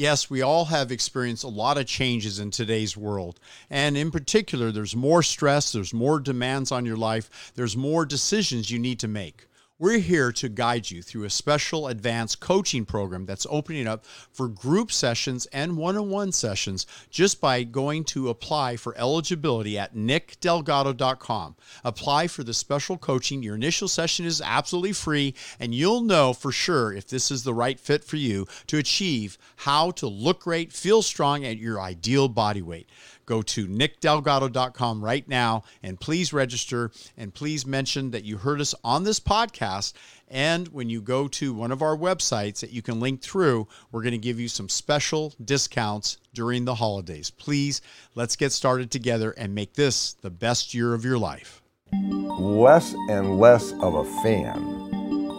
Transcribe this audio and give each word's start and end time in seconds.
Yes, 0.00 0.30
we 0.30 0.40
all 0.40 0.64
have 0.64 0.90
experienced 0.90 1.44
a 1.44 1.48
lot 1.48 1.76
of 1.76 1.84
changes 1.84 2.38
in 2.38 2.50
today's 2.50 2.96
world. 2.96 3.38
And 3.68 3.98
in 3.98 4.10
particular, 4.10 4.72
there's 4.72 4.96
more 4.96 5.22
stress, 5.22 5.72
there's 5.72 5.92
more 5.92 6.18
demands 6.18 6.72
on 6.72 6.86
your 6.86 6.96
life, 6.96 7.52
there's 7.54 7.76
more 7.76 8.06
decisions 8.06 8.70
you 8.70 8.78
need 8.78 8.98
to 9.00 9.08
make. 9.08 9.44
We're 9.80 10.00
here 10.00 10.30
to 10.32 10.50
guide 10.50 10.90
you 10.90 11.00
through 11.00 11.24
a 11.24 11.30
special 11.30 11.88
advanced 11.88 12.38
coaching 12.38 12.84
program 12.84 13.24
that's 13.24 13.46
opening 13.48 13.86
up 13.86 14.04
for 14.04 14.46
group 14.46 14.92
sessions 14.92 15.46
and 15.54 15.78
one 15.78 15.96
on 15.96 16.10
one 16.10 16.32
sessions 16.32 16.86
just 17.08 17.40
by 17.40 17.62
going 17.62 18.04
to 18.04 18.28
apply 18.28 18.76
for 18.76 18.94
eligibility 18.98 19.78
at 19.78 19.96
nickdelgado.com. 19.96 21.56
Apply 21.82 22.26
for 22.26 22.44
the 22.44 22.52
special 22.52 22.98
coaching. 22.98 23.42
Your 23.42 23.54
initial 23.54 23.88
session 23.88 24.26
is 24.26 24.42
absolutely 24.42 24.92
free, 24.92 25.34
and 25.58 25.74
you'll 25.74 26.02
know 26.02 26.34
for 26.34 26.52
sure 26.52 26.92
if 26.92 27.06
this 27.06 27.30
is 27.30 27.44
the 27.44 27.54
right 27.54 27.80
fit 27.80 28.04
for 28.04 28.16
you 28.16 28.46
to 28.66 28.76
achieve 28.76 29.38
how 29.56 29.92
to 29.92 30.06
look 30.06 30.40
great, 30.40 30.74
feel 30.74 31.00
strong 31.00 31.42
at 31.42 31.56
your 31.56 31.80
ideal 31.80 32.28
body 32.28 32.60
weight 32.60 32.86
go 33.26 33.42
to 33.42 33.66
nickdelgado.com 33.66 35.04
right 35.04 35.26
now 35.28 35.62
and 35.82 36.00
please 36.00 36.32
register 36.32 36.90
and 37.16 37.34
please 37.34 37.66
mention 37.66 38.10
that 38.10 38.24
you 38.24 38.38
heard 38.38 38.60
us 38.60 38.74
on 38.82 39.04
this 39.04 39.20
podcast. 39.20 39.92
And 40.28 40.68
when 40.68 40.88
you 40.88 41.00
go 41.00 41.26
to 41.28 41.52
one 41.52 41.72
of 41.72 41.82
our 41.82 41.96
websites 41.96 42.60
that 42.60 42.72
you 42.72 42.82
can 42.82 43.00
link 43.00 43.20
through, 43.20 43.66
we're 43.90 44.02
going 44.02 44.12
to 44.12 44.18
give 44.18 44.38
you 44.38 44.48
some 44.48 44.68
special 44.68 45.34
discounts 45.44 46.18
during 46.34 46.64
the 46.64 46.76
holidays. 46.76 47.30
Please, 47.30 47.80
let's 48.14 48.36
get 48.36 48.52
started 48.52 48.90
together 48.90 49.32
and 49.32 49.54
make 49.54 49.74
this 49.74 50.12
the 50.14 50.30
best 50.30 50.72
year 50.72 50.94
of 50.94 51.04
your 51.04 51.18
life. 51.18 51.62
Less 51.92 52.94
and 53.08 53.38
less 53.38 53.72
of 53.80 53.94
a 53.94 54.04
fan 54.22 54.90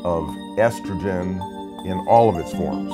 of 0.04 0.24
estrogen 0.58 1.40
in 1.86 1.98
all 2.08 2.30
of 2.30 2.36
its 2.38 2.52
forms, 2.52 2.94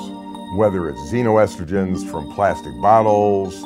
whether 0.58 0.90
it's 0.90 1.00
xenoestrogens 1.12 2.10
from 2.10 2.32
plastic 2.34 2.74
bottles 2.80 3.64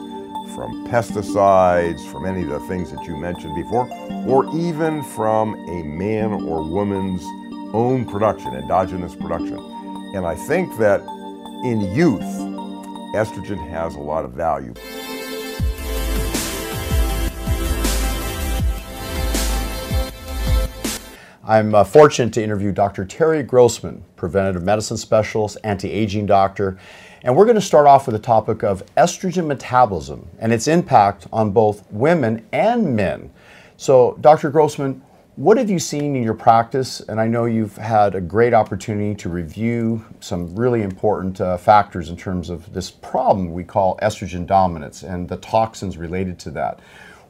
from 0.56 0.88
pesticides, 0.88 2.10
from 2.12 2.26
any 2.26 2.42
of 2.44 2.50
the 2.50 2.60
things 2.62 2.92
that 2.92 3.06
you 3.06 3.16
mentioned 3.16 3.56
before, 3.56 3.88
or 4.28 4.46
even 4.56 5.04
from 5.04 5.56
a 5.70 5.84
man 5.84 6.34
or 6.34 6.64
woman's 6.64 7.24
own 7.74 8.06
production, 8.06 8.54
endogenous 8.54 9.16
production. 9.16 9.58
And 10.14 10.26
I 10.26 10.36
think 10.36 10.78
that 10.78 11.02
in 11.64 11.82
youth, 11.96 12.22
estrogen 13.14 13.70
has 13.70 13.96
a 13.96 14.00
lot 14.00 14.26
of 14.26 14.32
value. 14.32 14.74
I'm 21.44 21.76
uh, 21.76 21.84
fortunate 21.84 22.34
to 22.36 22.44
interview 22.44 22.72
Dr. 22.72 23.04
Terry 23.04 23.44
Grossman, 23.44 24.06
preventative 24.16 24.64
medicine 24.64 24.96
specialist, 24.96 25.58
anti 25.64 25.92
aging 25.92 26.26
doctor, 26.26 26.78
and 27.24 27.36
we're 27.36 27.46
going 27.46 27.56
to 27.56 27.62
start 27.62 27.86
off 27.86 28.08
with 28.08 28.14
the 28.14 28.22
topic 28.22 28.64
of 28.64 28.84
estrogen 28.96 29.46
metabolism 29.46 30.28
and 30.40 30.52
its 30.52 30.68
impact 30.68 31.28
on 31.32 31.52
both 31.52 31.90
women 31.92 32.46
and 32.52 32.96
men. 32.96 33.32
So, 33.78 34.18
Dr. 34.22 34.50
Grossman, 34.50 35.02
what 35.36 35.58
have 35.58 35.70
you 35.70 35.80
seen 35.80 36.16
in 36.16 36.24
your 36.24 36.34
practice? 36.34 37.00
And 37.02 37.22
I 37.22 37.28
know 37.28 37.46
you've 37.46 37.78
had 37.78 38.16
a 38.16 38.22
great 38.22 38.54
opportunity 38.54 39.16
to 39.16 39.30
review 39.30 40.04
some 40.20 40.56
really 40.56 40.82
important 40.82 41.40
uh, 41.40 41.58
factors 41.58 42.10
in 42.10 42.18
terms 42.18 42.50
of 42.50 42.74
this 42.74 42.92
problem 42.92 43.54
we 43.54 43.64
call 43.64 43.98
estrogen 44.02 44.46
dominance 44.46 45.04
and 45.04 45.30
the 45.30 45.38
toxins 45.38 45.98
related 45.98 46.38
to 46.40 46.52
that. 46.52 46.80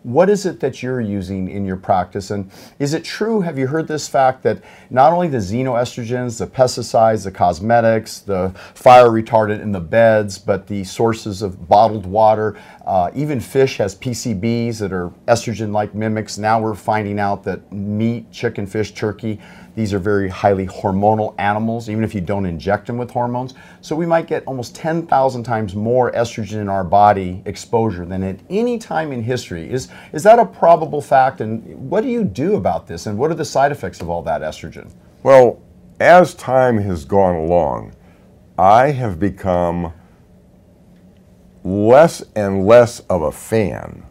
What 0.03 0.31
is 0.31 0.47
it 0.47 0.59
that 0.61 0.81
you're 0.81 0.99
using 0.99 1.47
in 1.47 1.63
your 1.63 1.77
practice? 1.77 2.31
And 2.31 2.49
is 2.79 2.95
it 2.95 3.03
true, 3.03 3.41
have 3.41 3.59
you 3.59 3.67
heard 3.67 3.87
this 3.87 4.07
fact, 4.07 4.41
that 4.43 4.63
not 4.89 5.13
only 5.13 5.27
the 5.27 5.37
xenoestrogens, 5.37 6.39
the 6.39 6.47
pesticides, 6.47 7.23
the 7.23 7.31
cosmetics, 7.31 8.19
the 8.19 8.51
fire 8.73 9.09
retardant 9.09 9.61
in 9.61 9.71
the 9.71 9.79
beds, 9.79 10.39
but 10.39 10.65
the 10.65 10.83
sources 10.85 11.43
of 11.43 11.67
bottled 11.69 12.07
water, 12.07 12.57
uh, 12.87 13.11
even 13.13 13.39
fish 13.39 13.77
has 13.77 13.93
PCBs 13.95 14.79
that 14.79 14.91
are 14.91 15.09
estrogen 15.27 15.71
like 15.71 15.93
mimics. 15.93 16.39
Now 16.39 16.59
we're 16.59 16.73
finding 16.73 17.19
out 17.19 17.43
that 17.43 17.71
meat, 17.71 18.31
chicken, 18.31 18.65
fish, 18.65 18.93
turkey, 18.93 19.39
these 19.75 19.93
are 19.93 19.99
very 19.99 20.27
highly 20.27 20.67
hormonal 20.67 21.33
animals, 21.37 21.89
even 21.89 22.03
if 22.03 22.13
you 22.13 22.19
don't 22.19 22.45
inject 22.45 22.87
them 22.87 22.97
with 22.97 23.09
hormones. 23.09 23.53
So 23.79 23.95
we 23.95 24.05
might 24.05 24.27
get 24.27 24.43
almost 24.45 24.75
10,000 24.75 25.43
times 25.43 25.75
more 25.75 26.11
estrogen 26.11 26.59
in 26.59 26.67
our 26.67 26.83
body 26.83 27.41
exposure 27.45 28.05
than 28.05 28.21
at 28.23 28.39
any 28.49 28.77
time 28.77 29.13
in 29.13 29.23
history. 29.23 29.71
Is, 29.71 29.87
is 30.11 30.23
that 30.23 30.39
a 30.39 30.45
probable 30.45 31.01
fact? 31.01 31.39
And 31.39 31.89
what 31.89 32.01
do 32.01 32.09
you 32.09 32.25
do 32.25 32.55
about 32.55 32.85
this? 32.85 33.05
And 33.05 33.17
what 33.17 33.31
are 33.31 33.35
the 33.35 33.45
side 33.45 33.71
effects 33.71 34.01
of 34.01 34.09
all 34.09 34.21
that 34.23 34.41
estrogen? 34.41 34.91
Well, 35.23 35.61
as 35.99 36.33
time 36.33 36.77
has 36.79 37.05
gone 37.05 37.35
along, 37.35 37.93
I 38.57 38.91
have 38.91 39.19
become 39.19 39.93
less 41.63 42.23
and 42.35 42.65
less 42.65 42.99
of 43.01 43.21
a 43.21 43.31
fan 43.31 44.03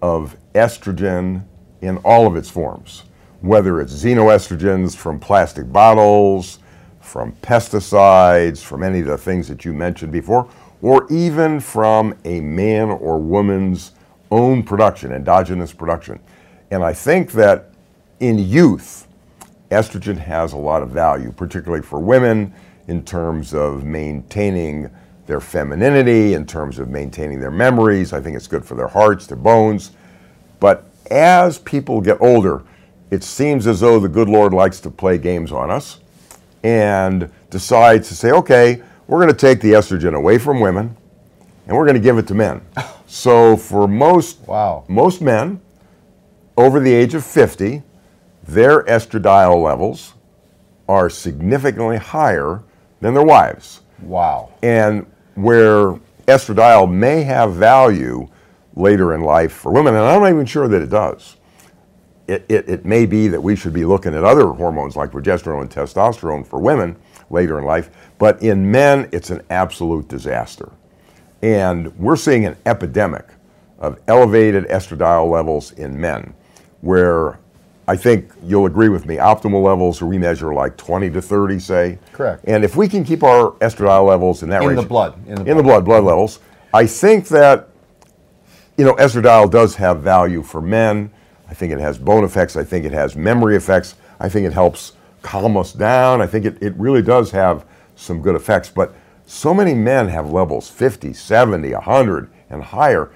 of 0.00 0.36
estrogen 0.54 1.44
in 1.80 1.96
all 1.98 2.26
of 2.26 2.36
its 2.36 2.50
forms 2.50 3.04
whether 3.42 3.80
it's 3.80 3.92
xenoestrogens 3.92 4.96
from 4.96 5.18
plastic 5.18 5.70
bottles, 5.70 6.60
from 7.00 7.32
pesticides, 7.42 8.62
from 8.62 8.82
any 8.82 9.00
of 9.00 9.06
the 9.06 9.18
things 9.18 9.48
that 9.48 9.64
you 9.64 9.72
mentioned 9.72 10.12
before, 10.12 10.48
or 10.80 11.06
even 11.10 11.60
from 11.60 12.16
a 12.24 12.40
man 12.40 12.88
or 12.88 13.18
woman's 13.18 13.92
own 14.30 14.62
production, 14.62 15.12
endogenous 15.12 15.72
production. 15.72 16.18
And 16.70 16.82
I 16.82 16.92
think 16.92 17.32
that 17.32 17.70
in 18.20 18.38
youth, 18.38 19.06
estrogen 19.70 20.16
has 20.16 20.52
a 20.52 20.56
lot 20.56 20.82
of 20.82 20.90
value, 20.90 21.32
particularly 21.32 21.82
for 21.82 21.98
women 21.98 22.54
in 22.88 23.04
terms 23.04 23.54
of 23.54 23.84
maintaining 23.84 24.90
their 25.26 25.40
femininity, 25.40 26.34
in 26.34 26.46
terms 26.46 26.78
of 26.78 26.88
maintaining 26.88 27.40
their 27.40 27.50
memories. 27.50 28.12
I 28.12 28.20
think 28.20 28.36
it's 28.36 28.46
good 28.46 28.64
for 28.64 28.74
their 28.74 28.88
hearts, 28.88 29.26
their 29.26 29.36
bones. 29.36 29.92
But 30.60 30.84
as 31.10 31.58
people 31.58 32.00
get 32.00 32.20
older, 32.20 32.62
it 33.12 33.22
seems 33.22 33.66
as 33.66 33.80
though 33.80 34.00
the 34.00 34.08
good 34.08 34.30
Lord 34.30 34.54
likes 34.54 34.80
to 34.80 34.90
play 34.90 35.18
games 35.18 35.52
on 35.52 35.70
us 35.70 36.00
and 36.62 37.30
decides 37.50 38.08
to 38.08 38.16
say, 38.16 38.30
okay, 38.30 38.82
we're 39.06 39.18
going 39.18 39.28
to 39.28 39.38
take 39.38 39.60
the 39.60 39.72
estrogen 39.72 40.14
away 40.14 40.38
from 40.38 40.60
women 40.60 40.96
and 41.66 41.76
we're 41.76 41.84
going 41.84 41.94
to 41.94 42.00
give 42.00 42.16
it 42.16 42.26
to 42.28 42.34
men. 42.34 42.62
so 43.06 43.54
for 43.54 43.86
most 43.86 44.40
wow. 44.48 44.84
most 44.88 45.20
men 45.20 45.60
over 46.56 46.80
the 46.80 46.90
age 46.90 47.12
of 47.12 47.22
50, 47.22 47.82
their 48.44 48.82
estradiol 48.84 49.62
levels 49.62 50.14
are 50.88 51.10
significantly 51.10 51.98
higher 51.98 52.62
than 53.00 53.12
their 53.12 53.26
wives. 53.26 53.82
Wow. 54.00 54.54
And 54.62 55.04
where 55.34 56.00
estradiol 56.26 56.90
may 56.90 57.24
have 57.24 57.52
value 57.52 58.26
later 58.74 59.14
in 59.14 59.20
life 59.20 59.52
for 59.52 59.70
women, 59.70 59.94
and 59.94 60.02
I'm 60.02 60.22
not 60.22 60.30
even 60.30 60.46
sure 60.46 60.66
that 60.66 60.80
it 60.80 60.88
does 60.88 61.36
it, 62.32 62.46
it, 62.48 62.68
it, 62.68 62.84
may 62.84 63.04
be 63.04 63.28
that 63.28 63.40
we 63.40 63.54
should 63.54 63.72
be 63.72 63.84
looking 63.84 64.14
at 64.14 64.24
other 64.24 64.46
hormones 64.46 64.96
like 64.96 65.10
progesterone 65.10 65.60
and 65.62 65.70
testosterone 65.70 66.46
for 66.46 66.58
women 66.58 66.96
later 67.30 67.58
in 67.58 67.64
life, 67.64 67.90
but 68.18 68.42
in 68.42 68.70
men, 68.70 69.08
it's 69.12 69.30
an 69.30 69.42
absolute 69.50 70.08
disaster. 70.08 70.70
And 71.42 71.96
we're 71.98 72.16
seeing 72.16 72.46
an 72.46 72.56
epidemic 72.66 73.26
of 73.78 74.00
elevated 74.08 74.64
estradiol 74.68 75.30
levels 75.30 75.72
in 75.72 76.00
men, 76.00 76.32
where 76.80 77.38
I 77.86 77.96
think 77.96 78.32
you'll 78.44 78.66
agree 78.66 78.88
with 78.88 79.06
me, 79.06 79.16
optimal 79.16 79.62
levels 79.62 80.00
we 80.00 80.18
measure 80.18 80.54
like 80.54 80.76
20 80.76 81.10
to 81.10 81.20
30, 81.20 81.58
say. 81.58 81.98
Correct. 82.12 82.44
And 82.46 82.64
if 82.64 82.76
we 82.76 82.88
can 82.88 83.04
keep 83.04 83.22
our 83.22 83.50
estradiol 83.52 84.06
levels 84.06 84.42
in 84.42 84.48
that 84.50 84.62
in 84.62 84.68
range. 84.68 84.80
The 84.80 84.86
blood, 84.86 85.14
in 85.26 85.34
the 85.34 85.34
blood. 85.34 85.48
In 85.48 85.56
the 85.56 85.62
blood, 85.62 85.84
blood 85.84 86.04
levels. 86.04 86.38
I 86.72 86.86
think 86.86 87.28
that, 87.28 87.68
you 88.78 88.84
know, 88.84 88.94
estradiol 88.94 89.50
does 89.50 89.74
have 89.74 90.00
value 90.00 90.42
for 90.42 90.62
men 90.62 91.10
I 91.52 91.54
think 91.54 91.70
it 91.70 91.80
has 91.80 91.98
bone 91.98 92.24
effects. 92.24 92.56
I 92.56 92.64
think 92.64 92.86
it 92.86 92.92
has 92.92 93.14
memory 93.14 93.56
effects. 93.56 93.96
I 94.18 94.30
think 94.30 94.46
it 94.46 94.54
helps 94.54 94.92
calm 95.20 95.54
us 95.58 95.74
down. 95.74 96.22
I 96.22 96.26
think 96.26 96.46
it, 96.46 96.56
it 96.62 96.74
really 96.78 97.02
does 97.02 97.30
have 97.32 97.66
some 97.94 98.22
good 98.22 98.34
effects. 98.34 98.70
But 98.70 98.94
so 99.26 99.52
many 99.52 99.74
men 99.74 100.08
have 100.08 100.30
levels 100.30 100.70
50, 100.70 101.12
70, 101.12 101.74
100, 101.74 102.30
and 102.48 102.62
higher. 102.62 103.10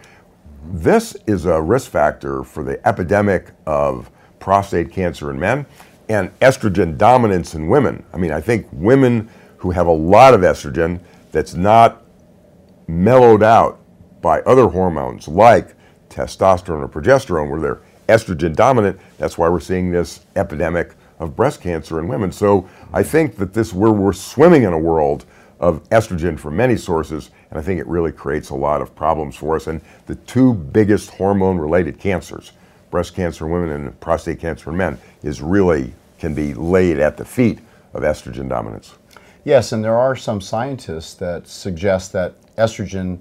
This 0.70 1.16
is 1.26 1.46
a 1.46 1.62
risk 1.62 1.90
factor 1.90 2.44
for 2.44 2.62
the 2.62 2.86
epidemic 2.86 3.52
of 3.64 4.10
prostate 4.38 4.92
cancer 4.92 5.30
in 5.30 5.40
men 5.40 5.64
and 6.10 6.38
estrogen 6.40 6.98
dominance 6.98 7.54
in 7.54 7.68
women. 7.68 8.04
I 8.12 8.18
mean, 8.18 8.32
I 8.32 8.42
think 8.42 8.66
women 8.70 9.30
who 9.56 9.70
have 9.70 9.86
a 9.86 9.92
lot 9.92 10.34
of 10.34 10.42
estrogen 10.42 11.00
that's 11.32 11.54
not 11.54 12.02
mellowed 12.86 13.42
out 13.42 13.80
by 14.20 14.40
other 14.42 14.68
hormones 14.68 15.26
like 15.26 15.74
testosterone 16.10 16.82
or 16.82 16.88
progesterone, 16.88 17.48
where 17.50 17.60
they're 17.60 17.80
estrogen 18.08 18.54
dominant. 18.54 18.98
That's 19.18 19.36
why 19.36 19.48
we're 19.48 19.60
seeing 19.60 19.90
this 19.90 20.20
epidemic 20.36 20.94
of 21.18 21.34
breast 21.34 21.60
cancer 21.60 21.98
in 21.98 22.08
women. 22.08 22.30
So 22.30 22.68
I 22.92 23.02
think 23.02 23.36
that 23.36 23.54
this 23.54 23.72
we're, 23.72 23.90
we're 23.90 24.12
swimming 24.12 24.64
in 24.64 24.72
a 24.72 24.78
world 24.78 25.24
of 25.58 25.82
estrogen 25.88 26.38
from 26.38 26.56
many 26.56 26.76
sources, 26.76 27.30
and 27.50 27.58
I 27.58 27.62
think 27.62 27.80
it 27.80 27.86
really 27.86 28.12
creates 28.12 28.50
a 28.50 28.54
lot 28.54 28.82
of 28.82 28.94
problems 28.94 29.36
for 29.36 29.56
us. 29.56 29.66
And 29.66 29.80
the 30.06 30.16
two 30.16 30.52
biggest 30.52 31.10
hormone 31.10 31.58
related 31.58 31.98
cancers, 31.98 32.52
breast 32.90 33.14
cancer 33.14 33.46
in 33.46 33.52
women 33.52 33.70
and 33.70 34.00
prostate 34.00 34.38
cancer 34.38 34.70
in 34.70 34.76
men, 34.76 34.98
is 35.22 35.40
really 35.40 35.94
can 36.18 36.34
be 36.34 36.54
laid 36.54 36.98
at 36.98 37.16
the 37.16 37.24
feet 37.24 37.60
of 37.94 38.02
estrogen 38.02 38.48
dominance. 38.48 38.94
Yes, 39.44 39.72
and 39.72 39.82
there 39.82 39.96
are 39.96 40.16
some 40.16 40.40
scientists 40.40 41.14
that 41.14 41.46
suggest 41.46 42.12
that 42.12 42.34
estrogen 42.56 43.20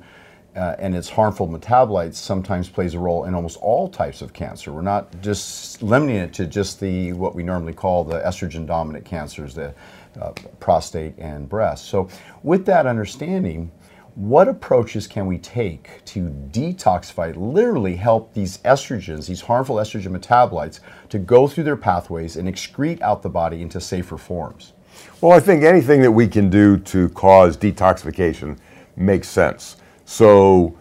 uh, 0.56 0.76
and 0.80 0.96
its 0.96 1.10
harmful 1.10 1.48
metabolites 1.48 2.16
sometimes 2.16 2.70
plays 2.70 2.94
a 2.94 3.00
role 3.00 3.26
in 3.26 3.36
almost 3.36 3.58
all 3.58 3.90
types 3.90 4.22
of 4.22 4.32
cancer. 4.34 4.72
We're 4.72 4.82
not 4.82 5.22
just 5.22 5.84
limiting 5.84 6.16
it 6.16 6.34
to 6.36 6.48
just 6.48 6.80
the 6.80 7.14
what 7.14 7.36
we 7.36 7.44
normally 7.44 7.74
call 7.74 8.04
the 8.04 8.20
estrogen 8.22 8.66
dominant 8.66 9.06
cancers, 9.06 9.54
the 9.54 9.74
uh, 10.20 10.32
prostate 10.60 11.18
and 11.18 11.50
breast. 11.50 11.86
So, 11.86 12.08
with 12.44 12.66
that 12.68 12.86
understanding, 12.86 13.72
what 14.16 14.48
approaches 14.48 15.08
can 15.08 15.26
we 15.26 15.38
take 15.38 16.04
to 16.06 16.30
detoxify, 16.52 17.36
literally 17.36 17.98
help 17.98 18.34
these 18.34 18.60
estrogens, 18.60 19.28
these 19.28 19.42
harmful 19.42 19.76
estrogen 19.76 20.18
metabolites, 20.18 20.80
to 21.10 21.20
go 21.20 21.50
through 21.50 21.66
their 21.66 21.76
pathways 21.76 22.38
and 22.38 22.48
excrete 22.48 23.02
out 23.02 23.22
the 23.22 23.30
body 23.30 23.62
into 23.62 23.82
safer 23.82 24.18
forms? 24.18 24.72
Well, 25.20 25.34
I 25.34 25.42
think 25.42 25.64
anything 25.64 26.02
that 26.02 26.12
we 26.12 26.30
can 26.30 26.50
do 26.50 26.78
to 26.78 27.10
cause 27.10 27.58
detoxification 27.58 28.58
makes 28.96 29.28
sense. 29.28 29.76
So, 30.06 30.78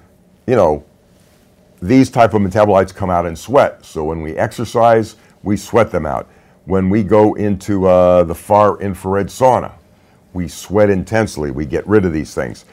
you 0.47 0.55
know, 0.55 0.85
these 1.83 2.11
type 2.11 2.35
of 2.35 2.43
metabolites 2.43 2.95
come 2.95 3.11
out 3.11 3.27
in 3.27 3.35
sweat. 3.37 3.85
So 3.85 4.05
when 4.05 4.23
we 4.23 4.37
exercise, 4.37 5.17
we 5.43 5.57
sweat 5.57 5.91
them 5.91 6.07
out. 6.07 6.29
When 6.67 6.89
we 6.89 7.03
go 7.03 7.35
into 7.35 7.87
uh, 7.87 8.25
the 8.25 8.35
far 8.35 8.81
infrared 8.81 9.27
sauna, 9.27 9.73
we 10.33 10.49
sweat 10.49 10.91
intensely. 10.91 11.51
We 11.51 11.67
get 11.67 11.87
rid 11.87 12.05
of 12.05 12.13
these 12.13 12.35
things. 12.35 12.65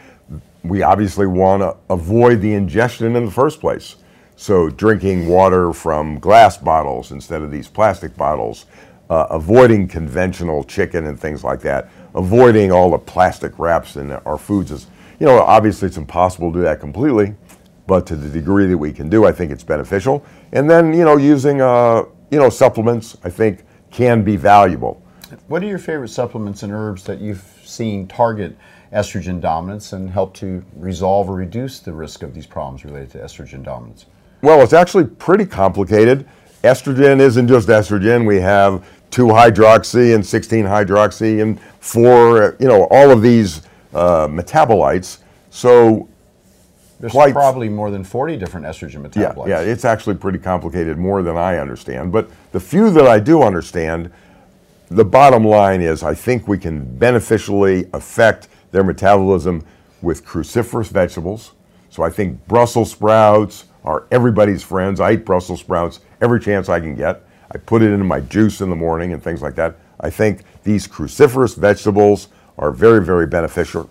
We 0.64 0.82
obviously 0.82 1.28
want 1.28 1.62
to 1.62 1.76
avoid 1.90 2.42
the 2.42 2.54
ingestion 2.54 3.16
in 3.16 3.26
the 3.26 3.32
first 3.32 3.60
place. 3.60 3.98
So 4.36 4.70
drinking 4.70 5.28
water 5.28 5.74
from 5.74 6.20
glass 6.20 6.58
bottles 6.58 7.12
instead 7.12 7.42
of 7.42 7.52
these 7.52 7.68
plastic 7.68 8.16
bottles, 8.16 8.66
uh, 9.10 9.28
avoiding 9.30 9.88
conventional 9.88 10.64
chicken 10.64 11.06
and 11.06 11.20
things 11.20 11.44
like 11.44 11.60
that, 11.62 11.90
avoiding 12.16 12.72
all 12.72 12.92
the 12.92 12.98
plastic 12.98 13.60
wraps 13.60 13.98
in 13.98 14.12
our 14.12 14.38
foods 14.38 14.72
is 14.72 14.88
you 15.22 15.28
know, 15.28 15.40
obviously 15.40 15.88
it's 15.88 15.98
impossible 15.98 16.52
to 16.52 16.58
do 16.58 16.64
that 16.64 16.80
completely, 16.80 17.36
but 17.86 18.08
to 18.08 18.16
the 18.16 18.28
degree 18.28 18.66
that 18.66 18.78
we 18.78 18.92
can 18.92 19.08
do, 19.08 19.24
I 19.24 19.32
think 19.32 19.52
it's 19.52 19.64
beneficial. 19.64 20.26
And 20.52 20.68
then, 20.68 20.96
you 20.96 21.06
know, 21.06 21.18
using, 21.18 21.62
uh, 21.62 22.06
you 22.32 22.40
know, 22.40 22.50
supplements, 22.50 23.16
I 23.24 23.30
think 23.30 23.64
can 23.92 24.24
be 24.24 24.36
valuable. 24.36 25.00
What 25.48 25.62
are 25.62 25.68
your 25.68 25.78
favorite 25.78 26.08
supplements 26.08 26.64
and 26.64 26.74
herbs 26.74 27.04
that 27.04 27.22
you've 27.22 27.44
seen 27.64 28.08
target 28.08 28.58
estrogen 28.92 29.40
dominance 29.40 29.94
and 29.94 30.10
help 30.10 30.34
to 30.38 30.66
resolve 30.76 31.30
or 31.30 31.36
reduce 31.36 31.82
the 31.82 31.94
risk 31.94 32.24
of 32.24 32.34
these 32.34 32.48
problems 32.48 32.84
related 32.84 33.12
to 33.12 33.20
estrogen 33.20 33.62
dominance? 33.62 34.08
Well, 34.42 34.62
it's 34.62 34.74
actually 34.74 35.06
pretty 35.06 35.46
complicated. 35.46 36.28
Estrogen 36.64 37.20
isn't 37.20 37.48
just 37.48 37.68
estrogen. 37.68 38.26
We 38.26 38.40
have 38.40 38.84
2 39.12 39.28
hydroxy 39.28 40.16
and 40.16 40.26
16 40.26 40.66
hydroxy 40.66 41.44
and 41.44 41.62
4, 41.80 42.58
you 42.60 42.68
know, 42.68 42.88
all 42.90 43.12
of 43.12 43.22
these 43.22 43.62
uh, 43.94 44.28
metabolites. 44.28 45.20
So 45.50 46.08
there's 47.00 47.12
quite, 47.12 47.34
probably 47.34 47.68
more 47.68 47.90
than 47.90 48.04
40 48.04 48.38
different 48.38 48.66
estrogen 48.66 49.08
metabolites. 49.08 49.48
Yeah, 49.48 49.62
yeah, 49.62 49.72
it's 49.72 49.86
actually 49.86 50.16
pretty 50.16 50.38
complicated, 50.38 50.98
more 50.98 51.24
than 51.24 51.36
I 51.36 51.58
understand. 51.58 52.12
But 52.12 52.30
the 52.52 52.60
few 52.60 52.92
that 52.92 53.08
I 53.08 53.20
do 53.20 53.42
understand, 53.42 54.12
the 54.90 55.06
bottom 55.06 55.44
line 55.44 55.82
is 55.82 56.04
I 56.04 56.14
think 56.14 56.48
we 56.48 56.58
can 56.58 56.84
beneficially 56.98 57.90
affect 57.94 58.50
their 58.72 58.84
metabolism 58.84 59.66
with 60.02 60.26
cruciferous 60.26 60.90
vegetables. 60.90 61.54
So 61.90 62.04
I 62.04 62.10
think 62.10 62.46
Brussels 62.48 62.92
sprouts 62.92 63.66
are 63.84 64.06
everybody's 64.12 64.64
friends. 64.64 65.00
I 65.00 65.14
eat 65.14 65.26
Brussels 65.26 65.60
sprouts 65.60 66.02
every 66.22 66.40
chance 66.40 66.70
I 66.70 66.80
can 66.80 66.96
get. 66.96 67.24
I 67.52 67.58
put 67.58 67.82
it 67.82 67.92
in 67.92 68.06
my 68.06 68.22
juice 68.22 68.62
in 68.62 68.70
the 68.70 68.76
morning 68.76 69.12
and 69.12 69.22
things 69.22 69.42
like 69.42 69.56
that. 69.56 69.76
I 70.00 70.10
think 70.10 70.44
these 70.64 70.88
cruciferous 70.88 71.58
vegetables 71.58 72.30
are 72.58 72.72
very, 72.72 73.04
very 73.04 73.28
beneficial, 73.28 73.90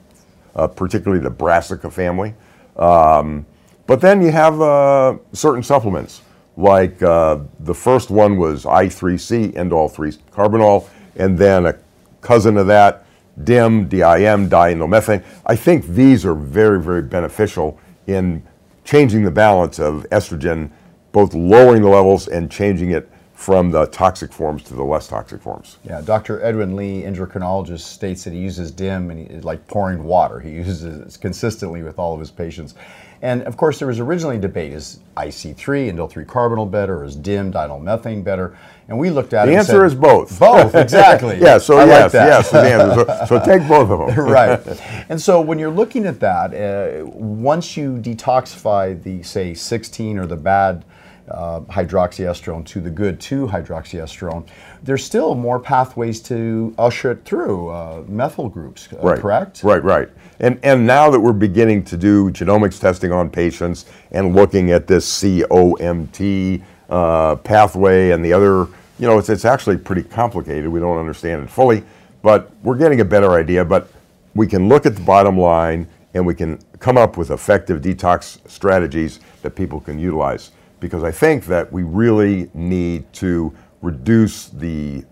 uh, 0.55 0.67
particularly 0.67 1.23
the 1.23 1.31
brassica 1.31 1.91
family. 1.91 2.35
Um, 2.77 3.47
but 3.87 4.01
then 4.01 4.23
you 4.23 4.31
have 4.31 4.61
uh, 4.61 5.19
certain 5.33 5.62
supplements, 5.62 6.23
like 6.57 7.03
uh, 7.03 7.39
the 7.61 7.75
first 7.75 8.11
one 8.11 8.37
was 8.37 8.65
I3C, 8.65 9.55
indole 9.55 9.91
3 9.91 10.12
carbinol, 10.33 10.89
and 11.17 11.37
then 11.37 11.67
a 11.67 11.77
cousin 12.21 12.57
of 12.57 12.67
that, 12.69 13.05
DIM, 13.45 13.89
DIM, 13.89 14.49
diindolylmethane. 14.49 15.25
I 15.47 15.57
think 15.57 15.87
these 15.87 16.25
are 16.25 16.35
very, 16.35 16.81
very 16.81 17.03
beneficial 17.03 17.79
in 18.07 18.43
changing 18.85 19.25
the 19.25 19.31
balance 19.31 19.79
of 19.79 20.07
estrogen, 20.11 20.71
both 21.12 21.35
lowering 21.35 21.83
the 21.83 21.89
levels 21.89 22.29
and 22.29 22.51
changing 22.51 22.91
it 22.91 23.11
from 23.41 23.71
the 23.71 23.87
toxic 23.87 24.31
forms 24.31 24.63
to 24.63 24.75
the 24.75 24.83
less 24.83 25.09
toxic 25.09 25.41
forms. 25.41 25.79
Yeah, 25.83 26.03
Dr. 26.03 26.45
Edwin 26.45 26.77
Lee, 26.77 27.05
endocrinologist, 27.05 27.81
states 27.81 28.23
that 28.25 28.35
he 28.35 28.39
uses 28.39 28.71
DIM 28.71 29.11
and 29.11 29.31
he, 29.31 29.41
like 29.41 29.67
pouring 29.67 30.05
water. 30.05 30.41
He 30.41 30.51
uses 30.51 30.85
it 30.85 31.19
consistently 31.23 31.83
with 31.83 31.99
all 31.99 32.13
of 32.13 32.21
his 32.21 32.31
patients. 32.31 32.75
And 33.23 33.43
of 33.45 33.57
course, 33.57 33.79
there 33.79 33.89
was 33.89 33.99
originally 33.99 34.39
debate: 34.39 34.75
is 34.75 35.01
IC3, 35.17 35.91
indole 35.91 36.11
3 36.11 36.27
carbinol 36.27 36.71
better, 36.71 36.99
or 36.99 37.05
is 37.05 37.17
DIM, 37.17 37.51
diindolylmethane 37.51 38.23
better? 38.23 38.59
And 38.89 38.99
we 38.99 39.09
looked 39.09 39.33
at 39.33 39.47
the 39.47 39.53
it. 39.53 39.55
The 39.55 39.59
answer 39.59 39.73
said, 39.73 39.87
is 39.87 39.95
both. 39.95 40.39
Both, 40.39 40.75
exactly. 40.75 41.39
yeah. 41.41 41.57
So 41.57 41.79
I 41.79 41.87
yes, 41.87 42.13
like 42.13 42.23
yes, 42.23 42.51
the 42.51 42.61
answer. 42.61 43.27
So, 43.27 43.39
so, 43.39 43.45
take 43.45 43.67
both 43.67 43.89
of 43.89 44.15
them. 44.15 44.27
right. 44.27 44.61
And 45.09 45.19
so 45.21 45.41
when 45.41 45.59
you're 45.59 45.71
looking 45.71 46.05
at 46.05 46.21
that, 46.21 46.53
uh, 46.53 47.07
once 47.07 47.75
you 47.75 47.97
detoxify 47.97 49.03
the 49.03 49.23
say 49.23 49.55
16 49.55 50.19
or 50.19 50.27
the 50.27 50.37
bad 50.37 50.85
uh, 51.31 51.61
hydroxyestrone 51.61 52.65
to 52.67 52.81
the 52.81 52.91
good 52.91 53.21
to 53.21 53.47
hydroxyestrone, 53.47 54.47
there's 54.82 55.05
still 55.05 55.35
more 55.35 55.59
pathways 55.59 56.21
to 56.21 56.75
usher 56.79 57.12
it 57.12 57.25
through 57.25 57.69
uh, 57.69 58.03
methyl 58.09 58.49
groups, 58.49 58.88
uh, 58.93 58.99
right. 58.99 59.21
correct? 59.21 59.62
Right, 59.62 59.82
right. 59.82 60.09
And, 60.41 60.59
and 60.62 60.87
now 60.87 61.11
that 61.11 61.21
we're 61.21 61.32
beginning 61.32 61.85
to 61.85 61.97
do 61.97 62.31
genomics 62.31 62.81
testing 62.81 63.12
on 63.12 63.31
patients 63.31 63.87
and 64.11 64.35
looking 64.35 64.71
at 64.71 64.87
this 64.87 65.06
COMT 65.23 66.62
uh, 66.88 67.37
pathway 67.37 68.11
and 68.11 68.25
the 68.25 68.33
other, 68.33 68.67
you 68.99 69.06
know, 69.06 69.19
it's, 69.19 69.29
it's 69.29 69.44
actually 69.44 69.76
pretty 69.76 70.03
complicated. 70.03 70.69
We 70.69 70.81
don't 70.81 70.99
understand 70.99 71.43
it 71.43 71.50
fully, 71.50 71.85
but 72.23 72.50
we're 72.62 72.79
getting 72.79 73.00
a 73.00 73.05
better 73.05 73.33
idea. 73.33 73.65
But 73.65 73.88
we 74.35 74.47
can 74.47 74.69
look 74.69 74.87
at 74.87 74.94
the 74.94 75.03
bottom 75.03 75.38
line 75.38 75.87
and 76.15 76.26
we 76.26 76.35
can 76.35 76.59
come 76.79 76.97
up 76.97 77.17
with 77.17 77.31
effective 77.31 77.83
detox 77.83 78.38
strategies 78.49 79.21
that 79.43 79.55
people 79.55 79.81
can 79.81 79.99
utilize 79.99 80.50
because 80.81 81.05
I 81.05 81.12
think 81.12 81.47
that 81.47 81.73
we 81.73 81.82
really 81.82 82.50
need 82.55 83.12
to 83.15 83.55
reduce 83.82 84.49
the 84.49 85.05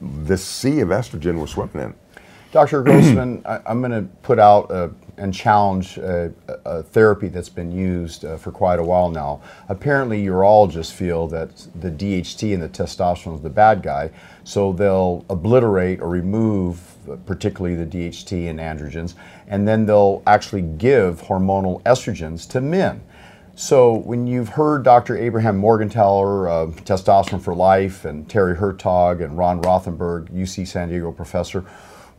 this 0.00 0.44
sea 0.44 0.80
of 0.80 0.88
estrogen 0.88 1.38
we're 1.38 1.46
swimming 1.46 1.82
in. 1.82 1.94
Dr. 2.52 2.82
Grossman, 2.82 3.42
I, 3.46 3.60
am 3.66 3.80
going 3.80 3.90
to 3.92 4.08
put 4.22 4.38
out 4.38 4.70
a, 4.70 4.90
and 5.18 5.32
challenge 5.32 5.98
a, 5.98 6.32
a, 6.64 6.82
therapy 6.82 7.28
that's 7.28 7.48
been 7.48 7.72
used 7.72 8.24
uh, 8.24 8.36
for 8.36 8.50
quite 8.50 8.78
a 8.78 8.82
while 8.82 9.10
now. 9.10 9.40
Apparently, 9.68 10.24
urologists 10.24 10.92
feel 10.92 11.26
that 11.28 11.66
the 11.80 11.90
DHT 11.90 12.54
and 12.54 12.62
the 12.62 12.68
testosterone 12.68 13.34
is 13.34 13.40
the 13.42 13.50
bad 13.50 13.82
guy, 13.82 14.10
so 14.44 14.72
they'll 14.72 15.24
obliterate 15.28 16.00
or 16.00 16.08
remove, 16.08 16.80
uh, 17.10 17.16
particularly 17.26 17.76
the 17.76 17.86
DHT 17.86 18.48
and 18.48 18.58
androgens, 18.58 19.14
and 19.48 19.66
then 19.66 19.86
they'll 19.86 20.22
actually 20.26 20.62
give 20.62 21.22
hormonal 21.22 21.82
estrogens 21.82 22.48
to 22.50 22.60
men. 22.60 23.02
So 23.58 23.94
when 23.94 24.26
you've 24.26 24.50
heard 24.50 24.82
Dr. 24.82 25.16
Abraham 25.16 25.58
Morgentaler 25.58 26.46
uh, 26.46 26.70
Testosterone 26.82 27.40
for 27.40 27.54
Life, 27.54 28.04
and 28.04 28.28
Terry 28.28 28.54
Hertoghe 28.54 29.24
and 29.24 29.38
Ron 29.38 29.62
Rothenberg, 29.62 30.28
UC 30.28 30.68
San 30.68 30.90
Diego 30.90 31.10
professor, 31.10 31.64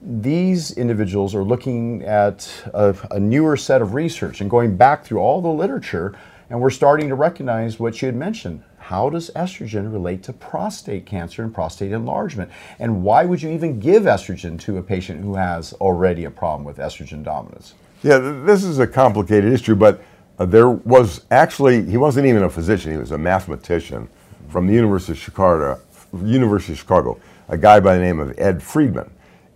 these 0.01 0.71
individuals 0.71 1.35
are 1.35 1.43
looking 1.43 2.03
at 2.03 2.51
a, 2.73 2.95
a, 3.11 3.19
newer 3.19 3.55
set 3.55 3.83
of 3.83 3.93
research 3.93 4.41
and 4.41 4.49
going 4.49 4.75
back 4.77 5.05
through 5.05 5.19
all 5.19 5.39
the 5.39 5.47
literature, 5.47 6.17
and 6.49 6.59
we're 6.59 6.71
starting 6.71 7.07
to 7.07 7.13
recognize 7.13 7.79
what 7.79 8.01
you 8.01 8.07
had 8.07 8.15
mentioned. 8.15 8.63
How 8.79 9.07
does 9.11 9.29
estrogen 9.35 9.93
relate 9.93 10.23
to 10.23 10.33
prostate 10.33 11.05
cancer 11.05 11.43
and 11.43 11.53
prostate 11.53 11.91
enlargement? 11.91 12.49
And 12.79 13.03
why 13.03 13.25
would 13.25 13.43
you 13.43 13.51
even 13.51 13.79
give 13.79 14.03
estrogen 14.03 14.59
to 14.61 14.77
a 14.77 14.81
patient 14.81 15.21
who 15.21 15.35
has 15.35 15.73
already 15.73 16.23
a 16.23 16.31
problem 16.31 16.63
with 16.63 16.77
estrogen 16.77 17.23
dominance? 17.23 17.75
Yeah, 18.01 18.17
this 18.17 18.63
is 18.63 18.79
a 18.79 18.87
complicated 18.87 19.53
issue, 19.53 19.75
but 19.75 20.01
uh, 20.39 20.45
there 20.45 20.69
was 20.69 21.25
actually, 21.31 21.83
he 21.85 21.97
wasn't 21.97 22.25
even 22.25 22.43
a 22.43 22.49
physician, 22.49 22.91
he 22.91 22.97
was 22.97 23.11
a 23.11 23.17
mathematician 23.17 24.07
from 24.49 24.67
the 24.67 24.73
University 24.73 25.13
of 25.13 25.17
Chicago, 25.17 25.79
University 26.23 26.73
of 26.73 26.79
Chicago, 26.79 27.19
a 27.49 27.57
guy 27.57 27.79
by 27.79 27.95
the 27.95 28.01
name 28.01 28.19
of 28.19 28.37
Ed 28.37 28.61
Friedman. 28.61 29.09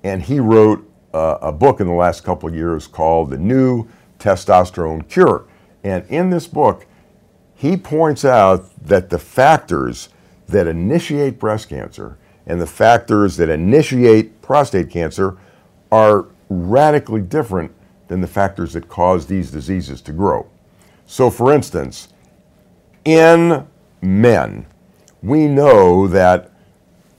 And 0.04 0.22
he 0.22 0.40
wrote 0.40 0.88
uh, 1.14 1.38
a 1.42 1.52
book 1.52 1.80
in 1.80 1.88
the 1.88 1.94
last 1.94 2.24
couple 2.24 2.50
of 2.50 2.56
years 2.56 2.88
called 2.88 3.30
The 3.30 3.38
New 3.38 3.88
Testosterone 4.20 5.08
Cure. 5.08 5.46
And 5.84 6.06
in 6.10 6.30
this 6.30 6.48
book, 6.48 6.86
he 7.56 7.78
points 7.78 8.26
out 8.26 8.66
that 8.86 9.10
the 9.10 9.20
factors 9.20 10.10
that 10.48 10.68
initiate 10.68 11.40
breast 11.40 11.70
cancer 11.70 12.18
and 12.48 12.60
the 12.60 12.68
factors 12.68 13.38
that 13.38 13.50
initiate 13.50 14.42
prostate 14.42 14.90
cancer 14.90 15.38
are 15.92 16.26
radically 16.50 17.22
different 17.22 17.72
than 18.08 18.20
the 18.20 18.28
factors 18.28 18.74
that 18.74 18.90
cause 18.90 19.28
these 19.28 19.52
diseases 19.52 20.02
to 20.02 20.12
grow. 20.12 20.48
So, 21.12 21.30
for 21.30 21.52
instance, 21.52 22.08
in 23.04 23.68
men, 24.02 24.66
we 25.22 25.46
know 25.46 26.08
that 26.08 26.52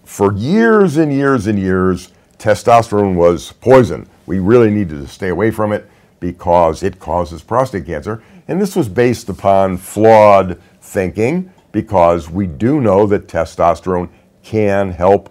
for 0.02 0.32
years 0.32 0.96
and 0.96 1.12
years 1.12 1.46
and 1.46 1.58
years, 1.58 2.10
testosterone 2.38 3.16
was 3.16 3.52
poison. 3.52 4.08
We 4.24 4.38
really 4.38 4.70
needed 4.70 4.98
to 5.02 5.06
stay 5.06 5.28
away 5.28 5.50
from 5.50 5.74
it 5.74 5.90
because 6.20 6.82
it 6.82 7.00
causes 7.00 7.42
prostate 7.42 7.84
cancer. 7.84 8.22
And 8.48 8.62
this 8.62 8.74
was 8.74 8.88
based 8.88 9.28
upon 9.28 9.76
flawed 9.76 10.58
thinking 10.80 11.52
because 11.70 12.30
we 12.30 12.46
do 12.46 12.80
know 12.80 13.06
that 13.08 13.28
testosterone 13.28 14.08
can 14.42 14.92
help 14.92 15.30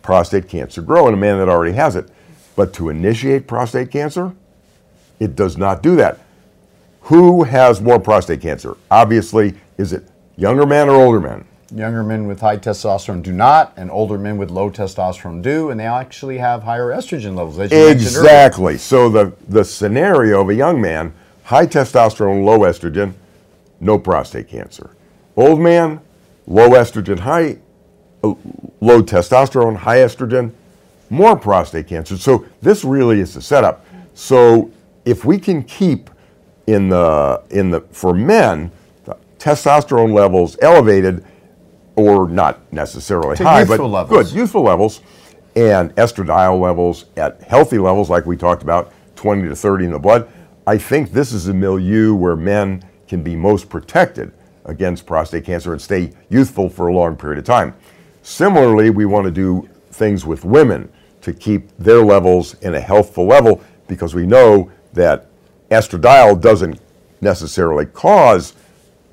prostate 0.00 0.48
cancer 0.48 0.80
grow 0.80 1.08
in 1.08 1.12
a 1.12 1.18
man 1.18 1.36
that 1.36 1.50
already 1.50 1.74
has 1.74 1.94
it. 1.94 2.08
But 2.56 2.72
to 2.72 2.88
initiate 2.88 3.46
prostate 3.46 3.90
cancer, 3.90 4.34
it 5.18 5.36
does 5.36 5.58
not 5.58 5.82
do 5.82 5.94
that. 5.96 6.20
Who 7.02 7.44
has 7.44 7.80
more 7.80 7.98
prostate 7.98 8.40
cancer? 8.40 8.76
Obviously, 8.90 9.54
is 9.78 9.92
it 9.92 10.08
younger 10.36 10.66
men 10.66 10.88
or 10.88 10.94
older 10.94 11.20
men? 11.20 11.44
Younger 11.72 12.02
men 12.02 12.26
with 12.26 12.40
high 12.40 12.56
testosterone 12.56 13.22
do 13.22 13.32
not, 13.32 13.72
and 13.76 13.90
older 13.90 14.18
men 14.18 14.36
with 14.38 14.50
low 14.50 14.70
testosterone 14.70 15.40
do, 15.40 15.70
and 15.70 15.78
they 15.78 15.86
actually 15.86 16.38
have 16.38 16.64
higher 16.64 16.88
estrogen 16.88 17.36
levels. 17.36 17.58
Exactly. 17.58 18.76
So 18.76 19.08
the, 19.08 19.32
the 19.48 19.64
scenario 19.64 20.40
of 20.40 20.48
a 20.48 20.54
young 20.54 20.80
man, 20.80 21.14
high 21.44 21.66
testosterone, 21.66 22.44
low 22.44 22.60
estrogen, 22.60 23.14
no 23.78 23.98
prostate 23.98 24.48
cancer. 24.48 24.90
Old 25.36 25.60
man, 25.60 26.00
low 26.46 26.70
estrogen, 26.70 27.20
high 27.20 27.58
uh, 28.22 28.34
low 28.80 29.02
testosterone, 29.02 29.76
high 29.76 29.98
estrogen, 29.98 30.52
more 31.08 31.36
prostate 31.36 31.88
cancer. 31.88 32.16
So 32.16 32.46
this 32.60 32.84
really 32.84 33.20
is 33.20 33.34
the 33.34 33.42
setup. 33.42 33.86
So 34.14 34.70
if 35.04 35.24
we 35.24 35.38
can 35.38 35.62
keep 35.62 36.09
in 36.70 36.88
the 36.88 37.42
in 37.50 37.70
the 37.70 37.80
for 37.90 38.14
men 38.14 38.70
the 39.04 39.16
testosterone 39.38 40.14
levels 40.14 40.56
elevated 40.62 41.24
or 41.96 42.28
not 42.28 42.72
necessarily 42.72 43.36
to 43.36 43.42
high, 43.42 43.64
but 43.64 43.80
levels. 43.80 44.08
good 44.08 44.36
youthful 44.36 44.62
levels, 44.62 45.00
and 45.56 45.94
estradiol 45.96 46.60
levels 46.60 47.06
at 47.16 47.42
healthy 47.42 47.78
levels, 47.78 48.08
like 48.08 48.24
we 48.24 48.36
talked 48.36 48.62
about, 48.62 48.92
20 49.16 49.48
to 49.48 49.56
30 49.56 49.86
in 49.86 49.90
the 49.90 49.98
blood. 49.98 50.28
I 50.66 50.78
think 50.78 51.10
this 51.10 51.32
is 51.32 51.48
a 51.48 51.54
milieu 51.54 52.14
where 52.14 52.36
men 52.36 52.84
can 53.08 53.22
be 53.22 53.34
most 53.34 53.68
protected 53.68 54.32
against 54.64 55.04
prostate 55.04 55.44
cancer 55.44 55.72
and 55.72 55.82
stay 55.82 56.12
youthful 56.28 56.70
for 56.70 56.86
a 56.86 56.94
long 56.94 57.16
period 57.16 57.38
of 57.38 57.44
time. 57.44 57.74
Similarly, 58.22 58.90
we 58.90 59.04
want 59.04 59.24
to 59.24 59.32
do 59.32 59.68
things 59.90 60.24
with 60.24 60.44
women 60.44 60.90
to 61.22 61.32
keep 61.32 61.76
their 61.76 62.02
levels 62.02 62.54
in 62.62 62.74
a 62.74 62.80
healthful 62.80 63.26
level 63.26 63.60
because 63.88 64.14
we 64.14 64.26
know 64.26 64.70
that 64.92 65.29
estradiol 65.70 66.40
doesn't 66.40 66.80
necessarily 67.20 67.86
cause 67.86 68.54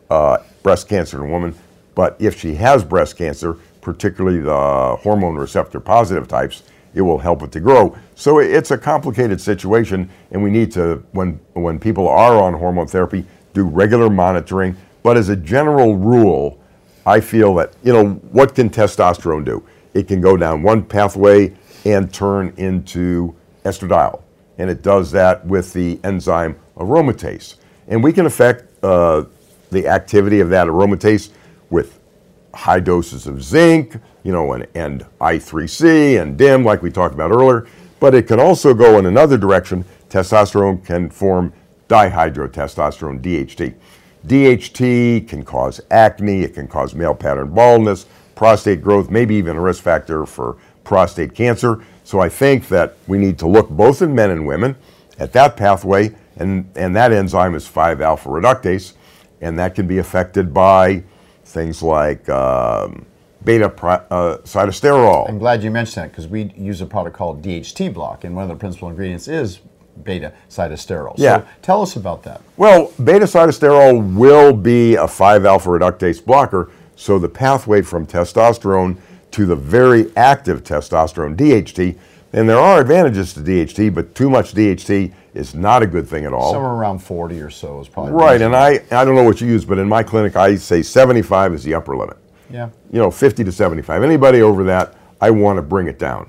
uh, 0.10 0.38
breast 0.64 0.88
cancer 0.88 1.24
in 1.24 1.30
a 1.30 1.32
woman, 1.32 1.56
but 1.96 2.16
if 2.20 2.40
she 2.40 2.56
has 2.56 2.84
breast 2.84 3.18
cancer, 3.18 3.58
particularly 3.82 4.40
the 4.40 4.98
hormone 5.02 5.36
receptor 5.36 5.80
positive 5.80 6.28
types, 6.28 6.64
it 6.94 7.02
will 7.02 7.20
help 7.20 7.44
it 7.44 7.52
to 7.52 7.60
grow. 7.60 7.96
So 8.16 8.40
it's 8.40 8.72
a 8.72 8.78
complicated 8.78 9.40
situation, 9.40 10.10
and 10.32 10.42
we 10.42 10.50
need 10.50 10.72
to, 10.74 11.04
when, 11.12 11.40
when 11.54 11.80
people 11.80 12.08
are 12.08 12.42
on 12.42 12.54
hormone 12.54 12.88
therapy, 12.88 13.26
do 13.54 13.64
regular 13.64 14.10
monitoring. 14.10 14.76
But 15.04 15.16
as 15.18 15.30
a 15.30 15.36
general 15.36 15.96
rule, 15.96 16.60
I 17.06 17.20
feel 17.22 17.54
that, 17.56 17.74
you 17.84 17.94
know, 17.94 18.10
what 18.32 18.56
can 18.56 18.70
testosterone 18.70 19.46
do? 19.46 19.64
It 19.94 20.08
can 20.08 20.22
go 20.22 20.38
down 20.38 20.64
one 20.64 20.84
pathway 20.84 21.56
and 21.86 22.12
turn 22.14 22.54
into 22.58 23.36
estradiol. 23.64 24.22
And 24.58 24.70
it 24.70 24.82
does 24.82 25.12
that 25.12 25.46
with 25.46 25.74
the 25.74 26.00
enzyme 26.04 26.60
aromatase. 26.78 27.56
And 27.88 28.04
we 28.04 28.12
can 28.12 28.26
affect 28.26 28.66
uh, 28.84 29.26
the 29.72 29.88
activity 29.88 30.40
of 30.40 30.50
that 30.50 30.68
aromatase 30.68 31.30
with 31.70 32.00
high 32.54 32.80
doses 32.80 33.28
of 33.28 33.44
zinc, 33.44 33.98
you 34.24 34.32
know, 34.32 34.54
and, 34.54 34.68
and 34.74 35.06
I3C 35.22 36.22
and 36.22 36.38
DIM, 36.38 36.64
like 36.64 36.82
we 36.82 36.92
talked 36.92 37.14
about 37.14 37.32
earlier. 37.32 37.68
But 38.00 38.14
it 38.16 38.28
can 38.28 38.40
also 38.40 38.74
go 38.74 38.98
in 39.00 39.06
another 39.06 39.38
direction. 39.38 39.86
Testosterone 40.10 40.84
can 40.86 41.10
form 41.10 41.54
dihydrotestosterone, 41.88 43.22
DHT. 43.22 43.76
DHT 44.26 45.28
can 45.28 45.44
cause 45.44 45.80
acne, 45.90 46.42
it 46.42 46.54
can 46.54 46.68
cause 46.68 46.94
male 46.94 47.16
pattern 47.16 47.54
baldness, 47.54 48.08
prostate 48.36 48.82
growth, 48.82 49.10
maybe 49.10 49.36
even 49.36 49.56
a 49.56 49.62
risk 49.62 49.82
factor 49.82 50.26
for 50.26 50.58
prostate 50.84 51.34
cancer. 51.34 51.84
So 52.08 52.22
I 52.22 52.30
think 52.30 52.70
that 52.70 52.96
we 53.06 53.18
need 53.18 53.38
to 53.40 53.48
look 53.48 53.70
both 53.70 54.02
in 54.02 54.16
men 54.16 54.30
and 54.30 54.48
women 54.48 54.78
at 55.20 55.34
that 55.34 55.58
pathway, 55.58 56.16
and, 56.38 56.72
and 56.74 56.96
that 56.96 57.12
enzyme 57.12 57.54
is 57.54 57.68
5 57.68 58.00
alpha 58.00 58.30
reductase, 58.30 58.94
and 59.42 59.60
that 59.60 59.76
can 59.76 59.88
be 59.88 59.98
affected 59.98 60.54
by 60.54 61.04
things 61.44 61.84
like 61.84 62.30
um, 62.30 63.06
beta 63.44 63.66
uh, 63.66 64.38
sitosterol. 64.46 65.28
I'm 65.28 65.38
glad 65.38 65.62
you 65.62 65.70
mentioned 65.70 66.06
that 66.06 66.12
because 66.12 66.30
we 66.30 66.44
use 66.56 66.80
a 66.80 66.86
product 66.86 67.18
called 67.18 67.42
DHT 67.42 67.94
block, 67.94 68.24
and 68.24 68.34
one 68.34 68.44
of 68.44 68.50
the 68.50 68.56
principal 68.56 68.88
ingredients 68.88 69.28
is 69.28 69.60
beta 70.02 70.32
sitosterol. 70.50 71.14
Yeah. 71.18 71.42
So 71.42 71.48
tell 71.62 71.82
us 71.82 71.98
about 71.98 72.24
that. 72.24 72.42
Well, 72.56 72.94
beta 73.04 73.26
sitosterol 73.26 74.16
will 74.16 74.54
be 74.54 74.96
a 74.96 75.10
5 75.10 75.46
alpha 75.46 75.68
reductase 75.68 76.24
blocker, 76.24 76.72
so 76.96 77.20
the 77.20 77.28
pathway 77.28 77.82
from 77.82 78.08
testosterone 78.08 78.96
to 79.32 79.46
the 79.46 79.56
very 79.56 80.16
active 80.16 80.64
testosterone, 80.64 81.36
DHT, 81.36 81.98
and 82.34 82.48
there 82.48 82.60
are 82.60 82.82
advantages 82.82 83.34
to 83.34 83.40
DHT, 83.40 83.94
but 83.94 84.14
too 84.14 84.30
much 84.30 84.54
DHT 84.54 85.14
is 85.34 85.56
not 85.56 85.82
a 85.82 85.88
good 85.88 86.08
thing 86.08 86.26
at 86.26 86.34
all. 86.34 86.54
Somewhere 86.54 86.72
around 86.72 87.00
40 87.00 87.40
or 87.42 87.50
so 87.50 87.80
is 87.80 87.88
probably 87.88 88.14
right. 88.14 88.42
And 88.42 88.56
I, 88.56 88.82
I 88.92 89.06
don't 89.06 89.16
know 89.16 89.24
what 89.24 89.40
you 89.40 89.48
use, 89.48 89.64
but 89.64 89.78
in 89.78 89.88
my 89.88 90.04
clinic, 90.04 90.36
I 90.36 90.56
say 90.56 90.82
75 90.82 91.54
is 91.54 91.64
the 91.64 91.74
upper 91.74 91.96
limit. 91.96 92.18
Yeah. 92.50 92.70
You 92.92 93.00
know, 93.00 93.12
50 93.12 93.44
to 93.44 93.52
75. 93.52 94.04
Anybody 94.04 94.42
over 94.42 94.64
that, 94.66 94.96
I 95.22 95.30
want 95.30 95.58
to 95.58 95.62
bring 95.62 95.88
it 95.88 96.00
down. 96.00 96.28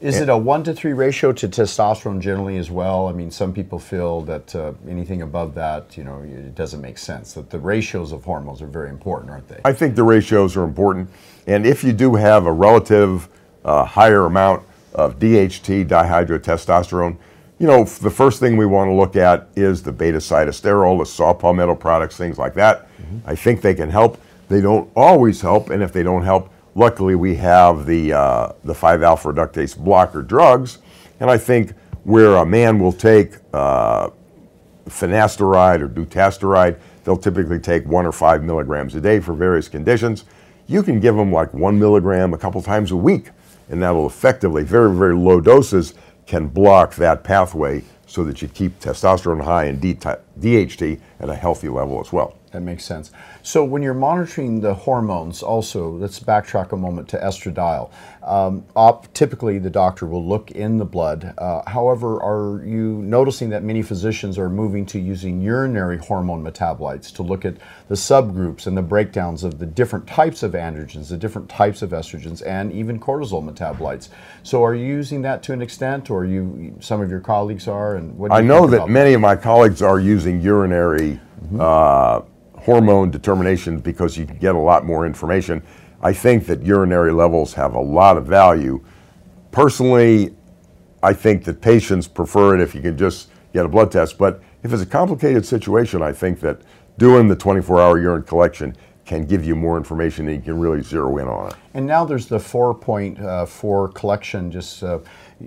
Is 0.00 0.20
it 0.20 0.28
a 0.28 0.36
one 0.36 0.62
to 0.64 0.74
three 0.74 0.92
ratio 0.92 1.32
to 1.32 1.48
testosterone 1.48 2.20
generally 2.20 2.58
as 2.58 2.70
well? 2.70 3.08
I 3.08 3.12
mean, 3.12 3.30
some 3.30 3.54
people 3.54 3.78
feel 3.78 4.20
that 4.22 4.54
uh, 4.54 4.72
anything 4.86 5.22
above 5.22 5.54
that, 5.54 5.96
you 5.96 6.04
know, 6.04 6.20
it 6.22 6.54
doesn't 6.54 6.82
make 6.82 6.98
sense. 6.98 7.32
That 7.32 7.48
the 7.48 7.58
ratios 7.58 8.12
of 8.12 8.24
hormones 8.24 8.60
are 8.60 8.66
very 8.66 8.90
important, 8.90 9.30
aren't 9.30 9.48
they? 9.48 9.60
I 9.64 9.72
think 9.72 9.96
the 9.96 10.02
ratios 10.02 10.54
are 10.56 10.64
important, 10.64 11.08
and 11.46 11.66
if 11.66 11.82
you 11.82 11.92
do 11.92 12.14
have 12.14 12.44
a 12.44 12.52
relative 12.52 13.28
uh, 13.64 13.84
higher 13.84 14.26
amount 14.26 14.64
of 14.94 15.18
DHT, 15.18 15.88
dihydrotestosterone, 15.88 17.16
you 17.58 17.66
know, 17.66 17.84
the 17.84 18.10
first 18.10 18.38
thing 18.38 18.58
we 18.58 18.66
want 18.66 18.88
to 18.88 18.92
look 18.92 19.16
at 19.16 19.48
is 19.56 19.82
the 19.82 19.92
beta 19.92 20.18
sitosterol, 20.18 20.98
the 20.98 21.06
saw 21.06 21.32
palmetto 21.32 21.74
products, 21.74 22.18
things 22.18 22.36
like 22.38 22.52
that. 22.54 22.86
Mm-hmm. 22.98 23.18
I 23.30 23.34
think 23.34 23.62
they 23.62 23.74
can 23.74 23.88
help. 23.88 24.20
They 24.48 24.60
don't 24.60 24.90
always 24.94 25.40
help, 25.40 25.70
and 25.70 25.82
if 25.82 25.92
they 25.92 26.02
don't 26.02 26.22
help, 26.22 26.50
luckily 26.76 27.14
we 27.16 27.34
have 27.34 27.86
the 27.86 28.12
uh, 28.12 28.52
the 28.62 28.74
5 28.74 29.02
alpha 29.02 29.32
reductase 29.32 29.76
blocker 29.76 30.22
drugs, 30.22 30.78
and 31.18 31.28
I 31.28 31.38
think 31.38 31.72
where 32.04 32.36
a 32.36 32.46
man 32.46 32.78
will 32.78 32.92
take 32.92 33.34
uh, 33.52 34.10
finasteride 34.88 35.80
or 35.80 35.88
dutasteride, 35.88 36.78
they'll 37.02 37.16
typically 37.16 37.58
take 37.58 37.84
one 37.86 38.06
or 38.06 38.12
five 38.12 38.44
milligrams 38.44 38.94
a 38.94 39.00
day 39.00 39.18
for 39.18 39.32
various 39.32 39.68
conditions. 39.68 40.24
You 40.68 40.84
can 40.84 41.00
give 41.00 41.16
them 41.16 41.32
like 41.32 41.52
one 41.52 41.78
milligram 41.80 42.32
a 42.32 42.38
couple 42.38 42.62
times 42.62 42.92
a 42.92 42.96
week, 42.96 43.30
and 43.68 43.82
that'll 43.82 44.06
effectively, 44.06 44.62
very, 44.62 44.94
very 44.94 45.16
low 45.16 45.40
doses, 45.40 45.94
can 46.26 46.46
block 46.46 46.94
that 46.96 47.24
pathway 47.24 47.82
so 48.06 48.22
that 48.24 48.40
you 48.40 48.48
keep 48.48 48.78
testosterone 48.78 49.42
high 49.42 49.64
and 49.64 49.80
DHT 49.80 51.00
at 51.18 51.28
a 51.28 51.34
healthy 51.34 51.68
level 51.68 52.00
as 52.00 52.12
well. 52.12 52.36
That 52.56 52.62
makes 52.62 52.86
sense. 52.86 53.12
So 53.42 53.62
when 53.62 53.82
you're 53.82 53.92
monitoring 53.92 54.62
the 54.62 54.72
hormones, 54.72 55.42
also 55.42 55.90
let's 55.90 56.18
backtrack 56.18 56.72
a 56.72 56.76
moment 56.76 57.06
to 57.10 57.18
estradiol. 57.18 57.90
Um, 58.22 58.64
op, 58.74 59.12
typically, 59.12 59.58
the 59.58 59.68
doctor 59.68 60.06
will 60.06 60.26
look 60.26 60.50
in 60.52 60.78
the 60.78 60.86
blood. 60.86 61.34
Uh, 61.36 61.60
however, 61.68 62.18
are 62.22 62.64
you 62.64 63.02
noticing 63.02 63.50
that 63.50 63.62
many 63.62 63.82
physicians 63.82 64.38
are 64.38 64.48
moving 64.48 64.86
to 64.86 64.98
using 64.98 65.42
urinary 65.42 65.98
hormone 65.98 66.42
metabolites 66.42 67.14
to 67.16 67.22
look 67.22 67.44
at 67.44 67.58
the 67.88 67.94
subgroups 67.94 68.66
and 68.66 68.74
the 68.74 68.80
breakdowns 68.80 69.44
of 69.44 69.58
the 69.58 69.66
different 69.66 70.06
types 70.06 70.42
of 70.42 70.52
androgens, 70.52 71.10
the 71.10 71.18
different 71.18 71.50
types 71.50 71.82
of 71.82 71.90
estrogens, 71.90 72.42
and 72.46 72.72
even 72.72 72.98
cortisol 72.98 73.44
metabolites? 73.44 74.08
So, 74.44 74.64
are 74.64 74.74
you 74.74 74.86
using 74.86 75.20
that 75.22 75.42
to 75.42 75.52
an 75.52 75.60
extent, 75.60 76.08
or 76.08 76.24
you 76.24 76.74
some 76.80 77.02
of 77.02 77.10
your 77.10 77.20
colleagues 77.20 77.68
are? 77.68 77.96
And 77.96 78.16
what 78.16 78.32
I 78.32 78.40
know 78.40 78.66
that 78.66 78.88
many 78.88 79.10
that? 79.10 79.16
of 79.16 79.20
my 79.20 79.36
colleagues 79.36 79.82
are 79.82 80.00
using 80.00 80.40
urinary. 80.40 81.20
Mm-hmm. 81.44 81.60
Uh, 81.60 82.22
hormone 82.66 83.12
determination 83.12 83.78
because 83.78 84.18
you 84.18 84.24
get 84.24 84.56
a 84.56 84.58
lot 84.58 84.84
more 84.84 85.06
information. 85.06 85.62
I 86.02 86.12
think 86.12 86.46
that 86.46 86.62
urinary 86.62 87.12
levels 87.12 87.54
have 87.54 87.74
a 87.74 87.80
lot 87.80 88.16
of 88.16 88.26
value. 88.26 88.84
Personally, 89.52 90.34
I 91.00 91.12
think 91.12 91.44
that 91.44 91.60
patients 91.60 92.08
prefer 92.08 92.56
it 92.56 92.60
if 92.60 92.74
you 92.74 92.82
can 92.82 92.98
just 92.98 93.30
get 93.52 93.64
a 93.64 93.68
blood 93.68 93.92
test. 93.92 94.18
But 94.18 94.42
if 94.64 94.72
it's 94.72 94.82
a 94.82 94.86
complicated 94.86 95.46
situation, 95.46 96.02
I 96.02 96.12
think 96.12 96.40
that 96.40 96.62
doing 96.98 97.28
the 97.28 97.36
24 97.36 97.80
hour 97.80 98.00
urine 98.00 98.24
collection 98.24 98.76
can 99.04 99.24
give 99.24 99.44
you 99.44 99.54
more 99.54 99.76
information 99.76 100.26
and 100.26 100.36
you 100.36 100.42
can 100.42 100.58
really 100.58 100.82
zero 100.82 101.18
in 101.18 101.28
on 101.28 101.50
it. 101.50 101.54
And 101.74 101.86
now 101.86 102.04
there's 102.04 102.26
the 102.26 102.38
4.4 102.38 103.88
uh, 103.88 103.92
collection. 103.92 104.50
Just 104.50 104.82
uh, 104.82 104.98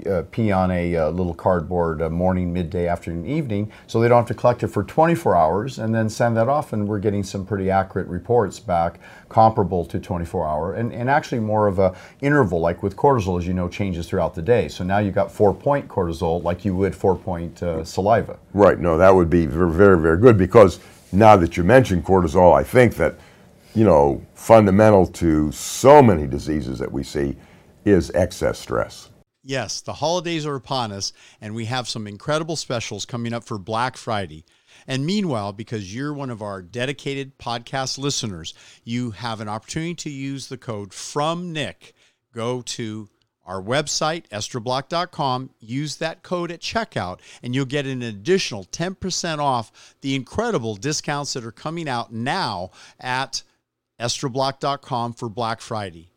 uh, 0.06 0.24
pee 0.32 0.52
on 0.52 0.70
a 0.72 0.96
uh, 0.96 1.10
little 1.10 1.34
cardboard 1.34 2.02
uh, 2.02 2.10
morning, 2.10 2.54
midday, 2.54 2.88
afternoon, 2.88 3.26
evening, 3.26 3.72
so 3.88 4.00
they 4.00 4.08
don't 4.08 4.20
have 4.20 4.28
to 4.28 4.34
collect 4.34 4.64
it 4.64 4.68
for 4.68 4.84
24 4.84 5.36
hours 5.36 5.80
and 5.80 5.94
then 5.94 6.10
send 6.10 6.38
that 6.38 6.48
off. 6.48 6.74
And 6.74 6.88
we're 6.88 7.00
getting 7.00 7.24
some 7.24 7.46
pretty 7.46 7.70
accurate 7.70 8.08
reports 8.08 8.60
back, 8.60 9.00
comparable 9.30 9.86
to 9.86 10.00
24 10.00 10.48
hour, 10.48 10.74
and, 10.74 10.94
and 10.94 11.10
actually 11.10 11.40
more 11.40 11.68
of 11.68 11.80
a 11.80 11.96
interval, 12.22 12.60
like 12.60 12.84
with 12.84 12.96
cortisol, 12.96 13.40
as 13.40 13.48
you 13.48 13.54
know, 13.54 13.68
changes 13.68 14.08
throughout 14.08 14.36
the 14.36 14.42
day. 14.42 14.68
So 14.68 14.84
now 14.84 15.00
you've 15.00 15.16
got 15.16 15.32
four 15.32 15.54
point 15.54 15.88
cortisol, 15.88 16.44
like 16.44 16.64
you 16.66 16.76
would 16.76 16.96
four 16.96 17.16
point 17.16 17.62
uh, 17.64 17.84
saliva. 17.84 18.38
Right. 18.54 18.80
No, 18.80 18.98
that 18.98 19.14
would 19.14 19.30
be 19.30 19.46
very, 19.46 19.72
very, 19.72 20.00
very 20.00 20.18
good 20.18 20.38
because 20.38 20.80
now 21.12 21.36
that 21.36 21.58
you 21.58 21.64
mentioned 21.64 22.06
cortisol, 22.06 22.54
I 22.54 22.64
think 22.64 22.96
that 22.96 23.16
you 23.76 23.86
know 23.86 24.26
fundamental 24.34 25.06
to 25.06 25.52
so 25.52 26.02
many 26.02 26.28
diseases 26.28 26.80
that 26.80 26.92
we 26.92 27.04
see 27.04 27.36
is 27.86 28.12
excess 28.14 28.60
stress. 28.60 29.10
Yes, 29.50 29.82
the 29.82 29.94
holidays 29.94 30.46
are 30.46 30.54
upon 30.54 30.92
us, 30.92 31.12
and 31.42 31.56
we 31.56 31.66
have 31.66 31.90
some 31.90 32.06
incredible 32.06 32.56
specials 32.56 33.04
coming 33.04 33.34
up 33.34 33.44
for 33.44 33.58
Black 33.58 33.98
Friday. 33.98 34.46
And 34.86 35.08
meanwhile, 35.08 35.54
because 35.54 35.92
you're 35.92 36.14
one 36.14 36.30
of 36.30 36.44
our 36.44 36.62
dedicated 36.62 37.40
podcast 37.40 37.98
listeners, 37.98 38.54
you 38.84 39.10
have 39.10 39.42
an 39.42 39.50
opportunity 39.50 39.96
to 39.96 40.12
use 40.12 40.50
the 40.50 40.58
code 40.60 40.94
from 40.94 41.52
Nick. 41.52 41.96
Go 42.32 42.62
to 42.62 43.10
our 43.44 43.60
website, 43.60 44.28
estrablock.com, 44.28 45.50
use 45.60 45.96
that 45.96 46.22
code 46.22 46.52
at 46.52 46.62
checkout, 46.62 47.20
and 47.42 47.56
you'll 47.56 47.66
get 47.66 47.88
an 47.88 48.04
additional 48.04 48.66
10% 48.66 49.40
off 49.40 49.96
the 50.02 50.14
incredible 50.14 50.76
discounts 50.76 51.34
that 51.34 51.44
are 51.44 51.52
coming 51.52 51.90
out 51.90 52.14
now 52.14 52.70
at 53.00 53.42
estrablock.com 54.00 55.14
for 55.14 55.28
Black 55.28 55.60
Friday. 55.60 56.12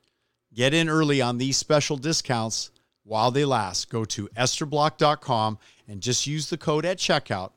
Get 0.53 0.75
in 0.75 0.91
early 0.91 1.23
on 1.23 1.39
these 1.39 1.57
special 1.57 1.97
discounts 1.97 2.71
while 3.05 3.31
they 3.31 3.45
last. 3.45 3.91
Go 3.91 4.05
to 4.07 4.29
estrablock.com 4.29 5.59
and 5.89 6.01
just 6.01 6.27
use 6.27 6.51
the 6.51 6.59
code 6.59 6.85
at 6.85 6.99
checkout 6.99 7.53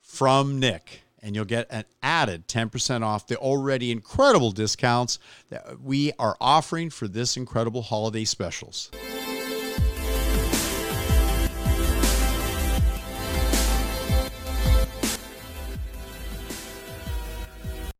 from 0.00 0.58
Nick, 0.58 1.02
and 1.22 1.34
you'll 1.34 1.44
get 1.44 1.66
an 1.70 1.84
added 2.02 2.48
10% 2.48 3.02
off 3.02 3.26
the 3.26 3.36
already 3.36 3.90
incredible 3.90 4.50
discounts 4.50 5.18
that 5.50 5.80
we 5.80 6.12
are 6.18 6.36
offering 6.40 6.90
for 6.90 7.06
this 7.08 7.36
incredible 7.36 7.82
holiday 7.82 8.24
specials. 8.24 8.90